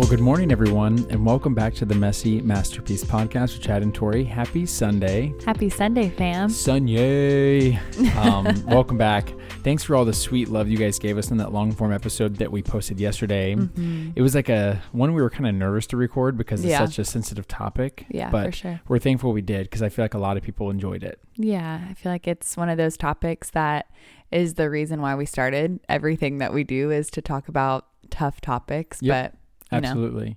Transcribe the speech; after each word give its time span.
Well, 0.00 0.08
good 0.08 0.20
morning, 0.20 0.50
everyone, 0.50 1.06
and 1.10 1.26
welcome 1.26 1.54
back 1.54 1.74
to 1.74 1.84
the 1.84 1.94
Messy 1.94 2.40
Masterpiece 2.40 3.04
podcast 3.04 3.52
with 3.52 3.60
Chad 3.60 3.82
and 3.82 3.94
Tori. 3.94 4.24
Happy 4.24 4.64
Sunday. 4.64 5.34
Happy 5.44 5.68
Sunday, 5.68 6.08
fam. 6.08 6.48
Sunday. 6.48 7.78
Um, 8.16 8.46
welcome 8.66 8.96
back. 8.96 9.32
Thanks 9.62 9.84
for 9.84 9.94
all 9.94 10.06
the 10.06 10.12
sweet 10.14 10.48
love 10.48 10.68
you 10.68 10.78
guys 10.78 10.98
gave 10.98 11.18
us 11.18 11.30
in 11.30 11.36
that 11.36 11.52
long 11.52 11.72
form 11.72 11.92
episode 11.92 12.36
that 12.36 12.50
we 12.50 12.62
posted 12.62 12.98
yesterday. 12.98 13.54
Mm-hmm. 13.54 14.12
It 14.16 14.22
was 14.22 14.34
like 14.34 14.48
a 14.48 14.80
one 14.92 15.12
we 15.12 15.20
were 15.20 15.28
kind 15.28 15.46
of 15.46 15.54
nervous 15.54 15.86
to 15.88 15.98
record 15.98 16.36
because 16.38 16.60
it's 16.60 16.70
Yeah. 16.70 16.78
such 16.86 16.98
a 16.98 17.04
sensitive 17.04 17.46
topic. 17.46 18.06
Yeah, 18.08 18.30
but 18.30 18.46
for 18.46 18.52
sure. 18.52 18.80
we're 18.88 18.98
thankful 18.98 19.32
we 19.32 19.42
did 19.42 19.64
because 19.64 19.82
I 19.82 19.90
feel 19.90 20.04
like 20.04 20.14
a 20.14 20.18
lot 20.18 20.38
of 20.38 20.42
people 20.42 20.70
enjoyed 20.70 21.02
it. 21.04 21.20
Yeah, 21.36 21.80
I 21.90 21.92
feel 21.94 22.10
like 22.10 22.26
it's 22.26 22.56
one 22.56 22.70
of 22.70 22.78
those 22.78 22.96
topics 22.96 23.50
that 23.50 23.86
is 24.30 24.54
the 24.54 24.70
reason 24.70 25.02
why 25.02 25.14
we 25.14 25.26
started. 25.26 25.78
Everything 25.90 26.38
that 26.38 26.54
we 26.54 26.64
do 26.64 26.90
is 26.90 27.10
to 27.10 27.20
talk 27.22 27.48
about 27.48 27.86
tough 28.10 28.40
topics, 28.40 28.98
Yep. 29.02 29.32
but 29.32 29.39
you 29.72 29.80
know. 29.80 29.88
Absolutely. 29.88 30.36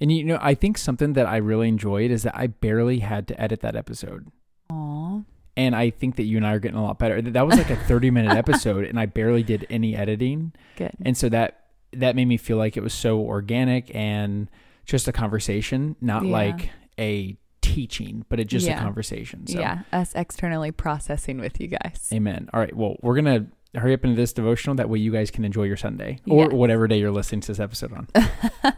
And 0.00 0.10
you 0.10 0.24
know, 0.24 0.38
I 0.40 0.54
think 0.54 0.78
something 0.78 1.12
that 1.14 1.26
I 1.26 1.36
really 1.36 1.68
enjoyed 1.68 2.10
is 2.10 2.22
that 2.22 2.36
I 2.36 2.46
barely 2.46 3.00
had 3.00 3.28
to 3.28 3.40
edit 3.40 3.60
that 3.60 3.76
episode. 3.76 4.28
Aw. 4.70 5.20
And 5.56 5.76
I 5.76 5.90
think 5.90 6.16
that 6.16 6.22
you 6.24 6.36
and 6.38 6.46
I 6.46 6.54
are 6.54 6.58
getting 6.58 6.78
a 6.78 6.82
lot 6.82 6.98
better. 6.98 7.20
That 7.20 7.46
was 7.46 7.56
like 7.58 7.70
a 7.70 7.76
30 7.76 8.10
minute 8.10 8.32
episode 8.36 8.84
and 8.84 8.98
I 8.98 9.06
barely 9.06 9.42
did 9.42 9.66
any 9.68 9.94
editing. 9.94 10.52
Good. 10.76 10.92
And 11.02 11.16
so 11.16 11.28
that 11.28 11.56
that 11.92 12.14
made 12.16 12.26
me 12.26 12.36
feel 12.36 12.56
like 12.56 12.76
it 12.76 12.82
was 12.82 12.94
so 12.94 13.18
organic 13.20 13.92
and 13.94 14.48
just 14.86 15.08
a 15.08 15.12
conversation, 15.12 15.96
not 16.00 16.24
Yeah. 16.24 16.32
like 16.32 16.70
a 16.98 17.36
teaching, 17.60 18.24
but 18.28 18.40
it 18.40 18.44
just 18.46 18.68
a 18.68 18.74
conversation. 18.74 19.46
So 19.48 19.58
Yeah, 19.60 19.80
us 19.92 20.14
externally 20.14 20.70
processing 20.70 21.38
with 21.38 21.60
you 21.60 21.66
guys. 21.68 22.08
amen. 22.12 22.48
All 22.54 22.60
right. 22.60 22.74
Well, 22.74 22.96
we're 23.02 23.16
gonna 23.16 23.46
hurry 23.74 23.94
up 23.94 24.04
into 24.04 24.16
this 24.16 24.32
devotional 24.32 24.74
that 24.76 24.88
way 24.88 24.98
you 24.98 25.12
guys 25.12 25.30
can 25.30 25.44
enjoy 25.44 25.62
your 25.64 25.76
Sunday 25.76 26.18
or 26.28 26.44
Yes. 26.44 26.52
whatever 26.52 26.88
day 26.88 26.98
you're 26.98 27.10
listening 27.10 27.40
to 27.42 27.48
this 27.48 27.60
episode 27.60 27.92
on. 27.92 28.08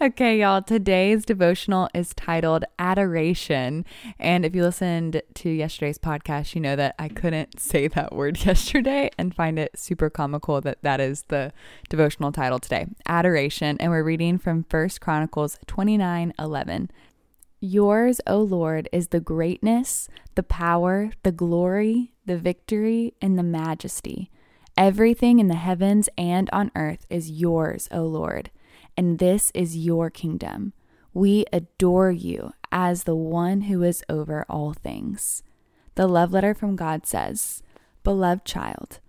okay, 0.00 0.40
y'all. 0.40 0.62
Today's 0.62 1.24
devotional 1.24 1.88
is 1.94 2.14
titled 2.14 2.64
Adoration. 2.78 3.84
And 4.18 4.44
if 4.44 4.54
you 4.54 4.62
listened 4.62 5.22
to 5.34 5.50
yesterday's 5.50 5.98
podcast, 5.98 6.54
you 6.54 6.60
know 6.60 6.76
that 6.76 6.94
I 6.98 7.08
couldn't 7.08 7.58
say 7.60 7.88
that 7.88 8.14
word 8.14 8.44
yesterday 8.44 9.10
and 9.18 9.34
find 9.34 9.58
it 9.58 9.78
super 9.78 10.10
comical 10.10 10.60
that 10.62 10.78
that 10.82 11.00
is 11.00 11.22
the 11.28 11.52
devotional 11.88 12.32
title 12.32 12.58
today 12.58 12.86
Adoration. 13.06 13.76
And 13.80 13.90
we're 13.90 14.04
reading 14.04 14.38
from 14.38 14.64
First 14.64 15.00
Chronicles 15.00 15.58
29 15.66 16.32
11. 16.38 16.90
Yours, 17.64 18.20
O 18.26 18.42
Lord, 18.42 18.90
is 18.92 19.08
the 19.08 19.20
greatness, 19.20 20.10
the 20.34 20.42
power, 20.42 21.12
the 21.22 21.32
glory, 21.32 22.12
the 22.26 22.36
victory, 22.36 23.14
and 23.22 23.38
the 23.38 23.42
majesty. 23.42 24.30
Everything 24.76 25.38
in 25.38 25.48
the 25.48 25.54
heavens 25.54 26.10
and 26.18 26.50
on 26.52 26.70
earth 26.76 27.06
is 27.08 27.30
yours, 27.30 27.88
O 27.90 28.02
Lord, 28.02 28.50
and 28.98 29.18
this 29.18 29.50
is 29.54 29.78
your 29.78 30.10
kingdom. 30.10 30.74
We 31.14 31.46
adore 31.54 32.10
you 32.10 32.52
as 32.70 33.04
the 33.04 33.16
one 33.16 33.62
who 33.62 33.82
is 33.82 34.04
over 34.10 34.44
all 34.46 34.74
things. 34.74 35.42
The 35.94 36.06
love 36.06 36.34
letter 36.34 36.52
from 36.52 36.76
God 36.76 37.06
says, 37.06 37.62
Beloved 38.02 38.44
child, 38.44 39.00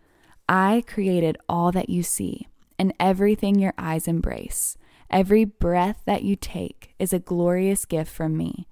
I 0.48 0.86
created 0.88 1.38
all 1.50 1.74
that 1.74 1.90
you 1.90 2.04
see 2.04 2.48
and 2.80 2.94
everything 3.02 3.60
your 3.60 3.74
eyes 3.78 4.08
embrace. 4.08 4.78
Every 5.16 5.46
breath 5.46 6.02
that 6.04 6.24
you 6.24 6.36
take 6.36 6.94
is 7.00 7.14
a 7.14 7.20
glorious 7.20 7.86
gift 7.86 8.12
from 8.12 8.36
me. 8.36 8.68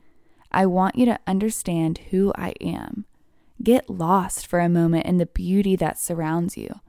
I 0.52 0.66
want 0.66 0.98
you 0.98 1.06
to 1.06 1.20
understand 1.26 2.00
who 2.10 2.34
I 2.36 2.54
am. 2.60 3.06
Get 3.64 3.90
lost 3.90 4.46
for 4.46 4.60
a 4.60 4.68
moment 4.68 5.06
in 5.06 5.20
the 5.20 5.26
beauty 5.26 5.78
that 5.78 5.98
surrounds 5.98 6.58
you, 6.58 6.82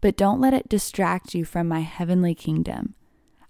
but 0.00 0.16
don't 0.16 0.40
let 0.40 0.54
it 0.54 0.66
distract 0.66 1.34
you 1.34 1.44
from 1.44 1.68
my 1.68 1.80
heavenly 1.80 2.34
kingdom. 2.34 2.94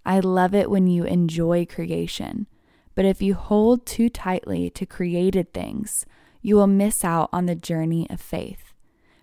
I 0.04 0.18
love 0.18 0.52
it 0.52 0.68
when 0.68 0.88
you 0.88 1.04
enjoy 1.04 1.64
creation, 1.64 2.48
but 2.96 3.04
if 3.04 3.22
you 3.22 3.34
hold 3.34 3.86
too 3.86 4.08
tightly 4.08 4.68
to 4.70 4.84
created 4.84 5.54
things, 5.54 6.06
you 6.40 6.56
will 6.56 6.66
miss 6.66 7.04
out 7.04 7.28
on 7.32 7.46
the 7.46 7.54
journey 7.54 8.08
of 8.10 8.20
faith. 8.20 8.74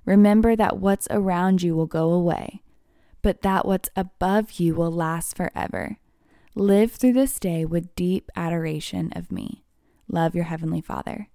Remember 0.06 0.56
that 0.56 0.78
what's 0.78 1.09
around 1.12 1.62
you 1.62 1.75
will 1.75 1.85
go 1.85 2.14
away, 2.14 2.64
but 3.22 3.41
that 3.41 3.66
what's 3.66 3.90
above 3.97 4.53
you 4.53 4.74
will 4.74 4.90
last 4.90 5.35
forever. 5.35 5.97
Live 6.59 6.92
through 6.92 7.14
this 7.14 7.40
day 7.40 7.64
with 7.64 7.96
deep 7.96 8.30
adoration 8.36 9.14
of 9.16 9.31
me. 9.31 9.64
Love 10.09 10.36
your 10.36 10.44
Heavenly 10.44 10.81
Father. 10.81 11.30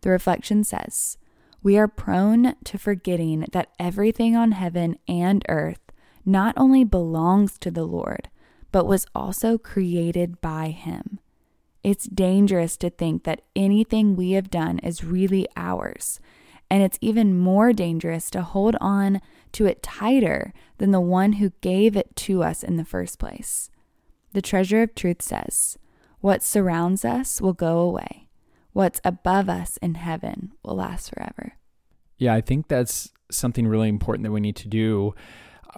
The 0.00 0.10
reflection 0.10 0.64
says, 0.64 1.16
We 1.62 1.78
are 1.78 1.86
prone 1.86 2.56
to 2.64 2.76
forgetting 2.76 3.46
that 3.52 3.70
everything 3.78 4.34
on 4.34 4.50
heaven 4.50 4.98
and 5.06 5.44
earth 5.48 5.92
not 6.26 6.54
only 6.56 6.82
belongs 6.82 7.56
to 7.60 7.70
the 7.70 7.84
Lord, 7.84 8.28
but 8.72 8.84
was 8.84 9.06
also 9.14 9.58
created 9.58 10.40
by 10.40 10.70
Him. 10.70 11.20
It's 11.84 12.06
dangerous 12.06 12.76
to 12.78 12.90
think 12.90 13.22
that 13.22 13.42
anything 13.54 14.16
we 14.16 14.32
have 14.32 14.50
done 14.50 14.80
is 14.80 15.04
really 15.04 15.46
ours, 15.56 16.18
and 16.68 16.82
it's 16.82 16.98
even 17.00 17.38
more 17.38 17.72
dangerous 17.72 18.28
to 18.30 18.42
hold 18.42 18.74
on 18.80 19.20
to 19.52 19.66
it 19.66 19.84
tighter 19.84 20.52
than 20.78 20.90
the 20.90 21.00
one 21.00 21.34
who 21.34 21.52
gave 21.60 21.96
it 21.96 22.16
to 22.16 22.42
us 22.42 22.64
in 22.64 22.76
the 22.76 22.84
first 22.84 23.20
place. 23.20 23.70
The 24.34 24.42
treasure 24.42 24.82
of 24.82 24.94
truth 24.94 25.22
says, 25.22 25.78
What 26.20 26.42
surrounds 26.42 27.04
us 27.04 27.40
will 27.40 27.52
go 27.54 27.78
away. 27.78 28.28
What's 28.72 29.00
above 29.04 29.48
us 29.48 29.76
in 29.78 29.94
heaven 29.94 30.52
will 30.62 30.74
last 30.76 31.10
forever. 31.10 31.54
Yeah, 32.18 32.34
I 32.34 32.40
think 32.40 32.68
that's 32.68 33.10
something 33.30 33.66
really 33.66 33.88
important 33.88 34.24
that 34.24 34.32
we 34.32 34.40
need 34.40 34.56
to 34.56 34.68
do. 34.68 35.14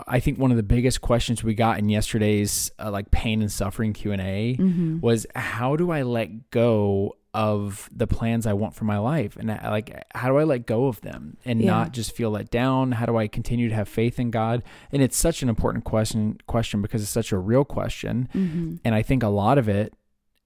I 0.08 0.20
think 0.20 0.38
one 0.38 0.50
of 0.50 0.56
the 0.56 0.62
biggest 0.62 1.00
questions 1.00 1.44
we 1.44 1.54
got 1.54 1.78
in 1.78 1.88
yesterday's 1.88 2.70
uh, 2.78 2.90
like 2.90 3.10
pain 3.10 3.40
and 3.40 3.50
suffering 3.52 3.92
Q 3.92 4.12
and 4.12 4.20
A 4.22 4.56
Mm-hmm. 4.58 5.00
was 5.00 5.26
how 5.34 5.76
do 5.76 5.90
I 5.90 6.02
let 6.02 6.50
go 6.50 7.16
of 7.36 7.88
the 7.94 8.06
plans 8.06 8.46
I 8.46 8.54
want 8.54 8.74
for 8.74 8.84
my 8.86 8.98
life, 8.98 9.36
and 9.36 9.52
I, 9.52 9.70
like 9.70 10.04
how 10.14 10.28
do 10.28 10.38
I 10.38 10.44
let 10.44 10.66
go 10.66 10.86
of 10.86 11.00
them 11.02 11.36
and 11.44 11.60
Yeah. 11.60 11.70
not 11.70 11.92
just 11.92 12.16
feel 12.16 12.30
let 12.30 12.50
down? 12.50 12.92
How 12.92 13.04
do 13.06 13.16
I 13.16 13.28
continue 13.28 13.68
to 13.68 13.74
have 13.74 13.88
faith 13.88 14.18
in 14.18 14.30
God? 14.30 14.62
And 14.90 15.02
it's 15.02 15.16
such 15.16 15.42
an 15.42 15.48
important 15.48 15.84
question 15.84 16.38
question 16.46 16.80
because 16.82 17.02
it's 17.02 17.10
such 17.10 17.32
a 17.32 17.38
real 17.38 17.64
question, 17.64 18.28
Mm-hmm. 18.34 18.76
and 18.84 18.94
I 18.94 19.02
think 19.02 19.22
a 19.22 19.28
lot 19.28 19.58
of 19.58 19.68
it 19.68 19.92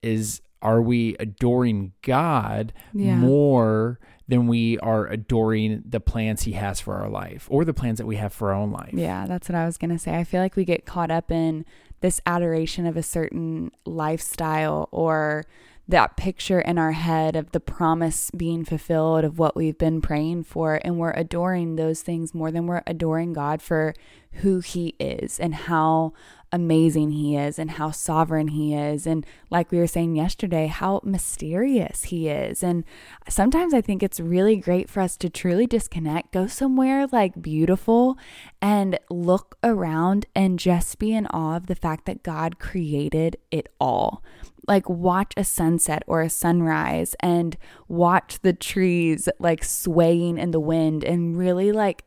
is 0.03 0.43
are 0.63 0.83
we 0.83 1.17
adoring 1.19 1.93
God 2.03 2.73
Yeah. 2.93 3.17
more 3.17 3.99
than 4.29 4.47
we 4.47 4.79
are 4.81 5.07
adoring 5.07 5.83
the 5.89 6.01
plans 6.01 6.43
he 6.43 6.53
has 6.53 6.81
for 6.81 6.95
our 6.95 7.09
life 7.09 7.47
or 7.51 7.65
the 7.65 7.73
plans 7.75 7.99
that 7.99 8.07
we 8.07 8.17
have 8.17 8.33
for 8.33 8.49
our 8.51 8.55
own 8.55 8.71
life. 8.71 8.93
Yeah, 8.93 9.27
that's 9.27 9.49
what 9.49 9.57
I 9.57 9.65
was 9.67 9.77
going 9.79 9.91
to 9.91 9.99
say. 9.99 10.17
I 10.17 10.25
feel 10.25 10.41
like 10.41 10.55
we 10.57 10.65
get 10.65 10.85
caught 10.87 11.11
up 11.11 11.31
in 11.33 11.65
this 12.01 12.21
adoration 12.27 12.87
of 12.87 12.97
a 12.97 13.03
certain 13.03 13.71
lifestyle 13.85 14.89
or 14.93 15.45
that 15.91 16.17
picture 16.17 16.61
in 16.61 16.79
our 16.79 16.93
head 16.93 17.37
of 17.37 17.53
the 17.53 17.61
promise 17.61 18.31
being 18.31 18.65
fulfilled 18.65 19.25
of 19.25 19.39
what 19.39 19.55
we've 19.55 19.79
been 19.79 20.01
praying 20.01 20.45
for. 20.45 20.81
And 20.85 20.99
we're 20.99 21.13
adoring 21.13 21.77
those 21.77 22.03
things 22.03 22.35
more 22.35 22.51
than 22.51 22.67
we're 22.67 22.83
adoring 22.87 23.33
God 23.33 23.61
for 23.61 23.95
who 24.35 24.61
He 24.61 24.95
is 24.99 25.39
and 25.39 25.55
how 25.55 26.13
amazing 26.53 27.13
He 27.13 27.37
is 27.37 27.59
and 27.59 27.73
how 27.73 27.91
sovereign 27.91 28.49
He 28.49 28.75
is. 28.75 29.07
And 29.07 29.25
like 29.51 29.71
we 29.71 29.79
were 29.79 29.87
saying 29.87 30.17
yesterday, 30.17 30.67
how 30.67 31.01
mysterious 31.05 32.05
He 32.05 32.29
is. 32.29 32.63
And 32.63 32.85
sometimes 33.29 33.75
I 33.75 33.81
think 33.81 34.03
it's 34.03 34.21
really 34.21 34.57
great 34.57 34.91
for 34.91 35.01
us 35.01 35.17
to 35.19 35.31
truly 35.31 35.67
disconnect, 35.67 36.33
go 36.33 36.47
somewhere 36.47 37.07
like 37.07 37.41
beautiful 37.43 38.19
and 38.61 38.99
look 39.11 39.59
around 39.63 40.27
and 40.35 40.59
just 40.59 40.99
be 40.99 41.13
in 41.13 41.27
awe 41.29 41.57
of 41.57 41.67
the 41.67 41.75
fact 41.75 42.07
that 42.07 42.23
God 42.23 42.59
created 42.59 43.37
it 43.51 43.69
all. 43.81 44.23
Like, 44.69 44.89
watch 44.89 45.33
a 45.37 45.43
sunset 45.43 46.05
or 46.07 46.21
a 46.21 46.31
sunrise 46.31 47.17
and 47.21 47.57
watch 47.89 48.39
the 48.43 48.53
trees 48.53 49.29
like 49.41 49.65
swaying 49.65 50.39
in 50.39 50.53
the 50.53 50.61
wind 50.61 51.03
and 51.03 51.37
really 51.37 51.73
like 51.73 52.05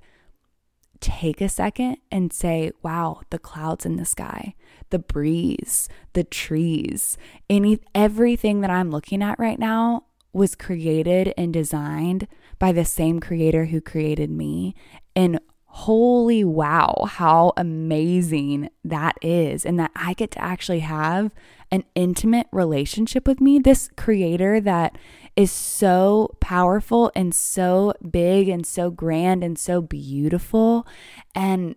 take 1.04 1.42
a 1.42 1.50
second 1.50 1.98
and 2.10 2.32
say, 2.32 2.72
wow, 2.82 3.22
the 3.30 3.38
clouds 3.38 3.86
in 3.86 3.98
the 3.98 4.06
sky, 4.06 4.56
the 4.90 5.00
breeze, 5.00 5.90
the 6.14 6.24
trees, 6.24 7.18
any 7.50 7.80
everything 7.94 8.62
that 8.62 8.72
I'm 8.72 8.90
looking 8.90 9.22
at 9.22 9.38
right 9.38 9.60
now 9.60 10.06
was 10.32 10.56
created 10.56 11.34
and 11.38 11.54
designed 11.54 12.28
by 12.58 12.72
the 12.72 12.86
same 12.86 13.20
creator 13.20 13.66
who 13.66 13.82
created 13.82 14.32
me. 14.32 14.74
And 15.16 15.40
holy 15.66 16.44
wow, 16.44 17.06
how 17.10 17.52
amazing 17.58 18.70
that 18.86 19.18
is. 19.22 19.66
And 19.66 19.78
that 19.80 19.92
I 19.96 20.14
get 20.14 20.32
to 20.32 20.42
actually 20.42 20.80
have 20.80 21.32
an 21.70 21.84
intimate 21.96 22.48
relationship 22.52 23.28
with 23.28 23.42
me, 23.42 23.60
this 23.60 23.90
creator 23.98 24.62
that 24.62 24.98
is 25.36 25.52
so 25.52 26.36
powerful 26.40 27.12
and 27.16 27.34
so 27.34 27.94
big 28.10 28.50
and 28.50 28.66
so 28.66 28.90
grand 28.90 29.44
and 29.44 29.58
so 29.58 29.82
beautiful. 29.82 30.86
And 31.34 31.76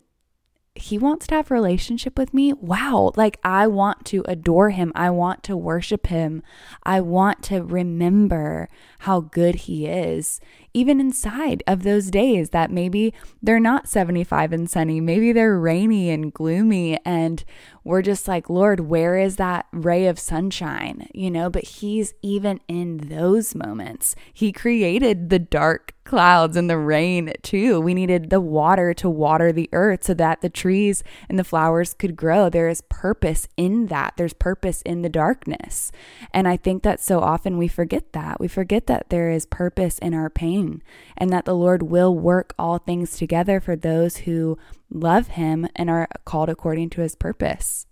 he 0.78 0.99
wants 0.99 1.26
to 1.26 1.34
have 1.34 1.50
a 1.50 1.55
relationship 1.55 2.19
with 2.19 2.32
me. 2.32 2.52
Wow. 2.52 3.12
Like, 3.17 3.38
I 3.43 3.67
want 3.67 4.05
to 4.06 4.25
adore 4.26 4.70
him. 4.70 4.93
I 4.94 5.11
want 5.11 5.43
to 5.44 5.56
worship 5.56 6.06
him. 6.06 6.43
I 6.82 7.00
want 7.00 7.43
to 7.44 7.62
remember 7.62 8.69
how 9.00 9.20
good 9.20 9.55
he 9.55 9.87
is, 9.87 10.40
even 10.75 11.00
inside 11.00 11.62
of 11.67 11.82
those 11.82 12.11
days 12.11 12.50
that 12.50 12.70
maybe 12.70 13.14
they're 13.43 13.58
not 13.58 13.88
75 13.88 14.52
and 14.52 14.70
sunny. 14.70 15.00
Maybe 15.00 15.32
they're 15.32 15.58
rainy 15.58 16.11
and 16.11 16.32
gloomy. 16.32 16.99
And 17.05 17.43
we're 17.82 18.02
just 18.02 18.28
like, 18.28 18.50
Lord, 18.50 18.81
where 18.81 19.17
is 19.17 19.37
that 19.37 19.67
ray 19.73 20.06
of 20.06 20.19
sunshine? 20.19 21.08
You 21.14 21.31
know, 21.31 21.50
but 21.50 21.64
he's 21.64 22.14
even 22.23 22.61
in 22.69 22.99
those 23.08 23.55
moments. 23.55 24.14
He 24.32 24.52
created 24.52 25.31
the 25.31 25.38
dark 25.38 25.93
clouds 26.06 26.56
and 26.56 26.70
the 26.70 26.78
rain 26.78 27.32
too. 27.42 27.80
We 27.80 27.92
needed 27.92 28.30
the 28.30 28.40
water 28.40 28.94
to 28.94 29.10
water 29.10 29.52
the 29.52 29.68
earth 29.72 30.04
so 30.04 30.14
that 30.14 30.40
the 30.40 30.48
trees 30.48 31.04
and 31.28 31.38
the 31.38 31.44
flowers 31.44 31.92
could 31.92 32.16
grow. 32.16 32.48
There 32.48 32.68
is 32.68 32.80
purpose 32.82 33.48
in 33.56 33.86
that. 33.86 34.14
There's 34.16 34.32
purpose 34.32 34.80
in 34.82 35.02
the 35.02 35.08
darkness. 35.08 35.92
And 36.32 36.48
I 36.48 36.56
think 36.56 36.82
that 36.82 37.00
so 37.00 37.20
often 37.20 37.58
we 37.58 37.68
forget 37.68 38.12
that. 38.12 38.40
We 38.40 38.48
forget 38.48 38.86
that 38.86 39.10
there 39.10 39.30
is 39.30 39.44
purpose 39.44 39.98
in 39.98 40.14
our 40.14 40.30
pain 40.30 40.82
and 41.16 41.30
that 41.30 41.44
the 41.44 41.54
Lord 41.54 41.82
will 41.82 42.14
work 42.14 42.54
all 42.58 42.78
things 42.78 43.16
together 43.16 43.60
for 43.60 43.76
those 43.76 44.18
who 44.18 44.56
love 44.90 45.28
him 45.28 45.66
and 45.76 45.90
are 45.90 46.08
called 46.24 46.48
according 46.48 46.90
to 46.90 47.00
his 47.00 47.14
purpose. 47.14 47.86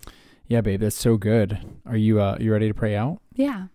Yeah, 0.47 0.61
babe, 0.61 0.81
that's 0.81 0.97
so 0.97 1.17
good. 1.17 1.59
Are 1.87 1.97
you 1.97 2.21
uh 2.21 2.37
you 2.39 2.53
ready 2.53 2.69
to 2.69 2.75
pray 2.75 2.95
out? 2.95 3.21
Yeah. 3.35 3.67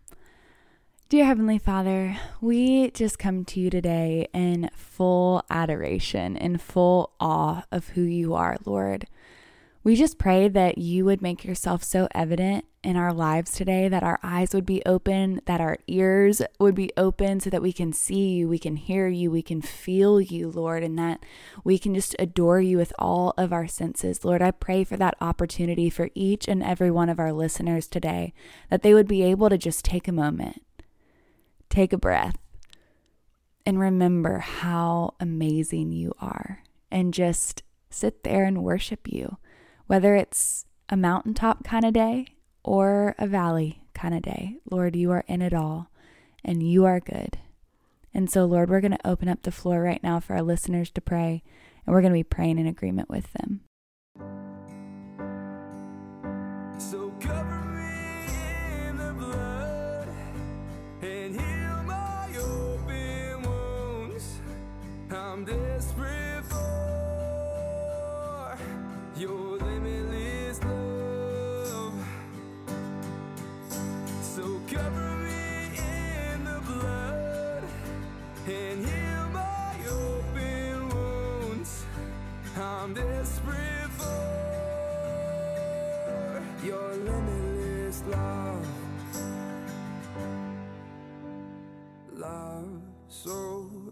Dear 1.10 1.26
Heavenly 1.26 1.58
Father, 1.58 2.20
we 2.40 2.92
just 2.92 3.18
come 3.18 3.44
to 3.46 3.60
you 3.60 3.72
today 3.72 4.28
in 4.32 4.70
full 4.76 5.44
adoration, 5.50 6.38
in 6.38 6.60
full 6.60 7.14
awe 7.20 7.64
of 7.72 7.88
who 7.88 8.04
you 8.04 8.36
are, 8.36 8.58
Lord. 8.64 9.08
We 9.84 9.96
just 9.96 10.20
pray 10.20 10.48
that 10.50 10.78
you 10.78 11.06
would 11.06 11.24
make 11.24 11.44
yourself 11.44 11.84
so 11.84 12.08
evident 12.14 12.66
in 12.84 12.96
our 12.96 13.12
lives 13.12 13.50
today, 13.50 13.88
that 13.88 14.04
our 14.04 14.20
eyes 14.22 14.54
would 14.54 14.68
be 14.68 14.84
open, 14.86 15.42
that 15.48 15.60
our 15.60 15.80
ears 15.88 16.44
would 16.60 16.76
be 16.76 16.92
open 16.96 17.40
so 17.40 17.50
that 17.50 17.64
we 17.64 17.74
can 17.74 17.92
see 17.92 18.28
you, 18.28 18.48
we 18.48 18.60
can 18.60 18.76
hear 18.76 19.08
you, 19.08 19.32
we 19.32 19.42
can 19.42 19.64
feel 19.64 20.22
you, 20.22 20.52
Lord, 20.52 20.84
and 20.84 20.96
that 21.00 21.26
we 21.64 21.80
can 21.80 21.96
just 21.96 22.16
adore 22.20 22.62
you 22.62 22.78
with 22.78 22.94
all 23.00 23.34
of 23.36 23.52
our 23.52 23.66
senses. 23.66 24.24
Lord, 24.24 24.44
I 24.44 24.52
pray 24.52 24.84
for 24.84 24.96
that 24.98 25.18
opportunity 25.20 25.90
for 25.90 26.12
each 26.14 26.48
and 26.48 26.62
every 26.62 26.92
one 26.92 27.10
of 27.10 27.18
our 27.20 27.34
listeners 27.34 27.88
today, 27.88 28.32
that 28.70 28.84
they 28.84 28.94
would 28.94 29.08
be 29.08 29.24
able 29.24 29.50
to 29.50 29.58
just 29.58 29.84
take 29.84 30.08
a 30.08 30.12
moment 30.12 30.62
take 31.80 31.94
a 31.94 31.98
breath 31.98 32.36
and 33.66 33.80
remember 33.80 34.40
how 34.40 35.14
amazing 35.22 35.94
you 35.94 36.12
are 36.20 36.62
and 36.92 37.14
just 37.14 37.64
sit 37.90 38.26
there 38.26 38.44
and 38.44 38.62
worship 38.62 39.08
you, 39.08 39.38
whether 39.88 40.14
it's 40.14 40.66
a 40.90 40.98
mountaintop 40.98 41.64
kind 41.64 41.86
of 41.86 41.94
day 41.94 42.28
or 42.66 43.16
a 43.18 43.26
valley 43.26 43.82
kind 43.94 44.14
of 44.14 44.22
day. 44.22 44.58
Lord, 44.70 44.94
you 44.94 45.10
are 45.12 45.24
in 45.26 45.42
it 45.42 45.54
all 45.54 45.90
and 46.44 46.62
you 46.62 46.84
are 46.84 47.00
good. 47.00 47.38
And 48.14 48.30
so, 48.30 48.44
Lord, 48.44 48.70
we're 48.70 48.82
going 48.82 48.92
to 48.92 49.08
open 49.08 49.30
up 49.30 49.44
the 49.44 49.52
floor 49.52 49.82
right 49.82 50.04
now 50.04 50.20
for 50.20 50.34
our 50.34 50.42
listeners 50.42 50.90
to 50.92 51.00
pray, 51.00 51.44
and 51.86 51.96
we're 51.96 52.02
going 52.02 52.12
to 52.12 52.20
be 52.20 52.24
praying 52.24 52.58
in 52.58 52.68
agreement 52.68 53.10
with 53.10 53.32
them. 53.34 53.62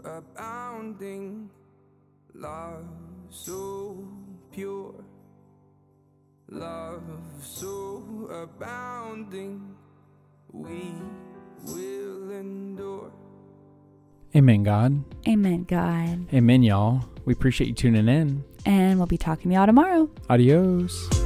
Abounding, 0.08 1.50
love 2.34 2.86
so 3.30 4.08
pure, 4.52 4.94
love 6.50 7.04
so 7.42 8.04
abounding, 8.32 9.76
we 10.52 10.94
will 11.64 12.32
endure. 12.32 13.12
Amen, 14.36 14.64
God. 14.64 15.04
Amen, 15.28 15.64
God. 15.64 16.34
Amen, 16.34 16.64
y'all. 16.64 17.04
We 17.26 17.34
appreciate 17.34 17.68
you 17.68 17.74
tuning 17.74 18.08
in. 18.08 18.44
And 18.66 18.98
we'll 18.98 19.08
be 19.08 19.18
talking 19.18 19.52
to 19.52 19.56
y'all 19.56 19.66
tomorrow. 19.66 20.10
Adios. 20.30 21.17